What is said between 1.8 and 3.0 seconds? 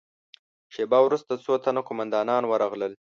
قوماندانان ورغلل.